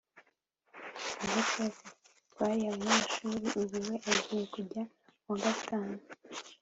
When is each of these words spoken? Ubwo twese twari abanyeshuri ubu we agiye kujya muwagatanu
Ubwo 1.23 1.39
twese 1.47 1.61
twari 2.31 2.61
abanyeshuri 2.69 3.47
ubu 3.61 3.77
we 3.87 3.95
agiye 4.11 4.43
kujya 4.53 4.81
muwagatanu 5.23 5.95